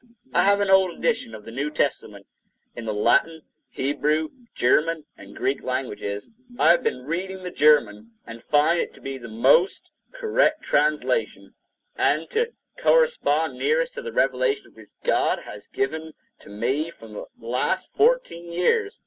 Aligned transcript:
I 0.33 0.41
have 0.45 0.61
an 0.61 0.71
old 0.71 0.97
edition 0.97 1.35
of 1.35 1.45
the 1.45 1.51
New 1.51 1.69
Testament 1.69 2.25
in 2.75 2.85
the 2.85 2.91
Latin, 2.91 3.43
Hebrew, 3.69 4.29
German 4.55 5.05
and 5.15 5.35
Greek 5.35 5.61
languages. 5.61 6.31
I 6.57 6.71
have 6.71 6.81
been 6.81 7.05
reading 7.05 7.43
the 7.43 7.51
German, 7.51 8.09
and 8.25 8.41
find 8.41 8.79
it 8.79 8.95
to 8.95 8.99
be 8.99 9.19
the 9.19 9.27
most 9.27 9.91
[nearly] 10.13 10.19
correct 10.19 10.63
translation, 10.63 11.53
and 11.97 12.27
to 12.31 12.51
correspond 12.79 13.59
nearest 13.59 13.93
to 13.93 14.01
the 14.01 14.11
revelations 14.11 14.73
which 14.73 14.89
God 15.03 15.37
has 15.41 15.67
given 15.67 16.13
to 16.39 16.49
me 16.49 16.89
for 16.89 17.07
the 17.07 17.27
last 17.37 17.91
fourteen 17.93 18.51
years. 18.51 18.99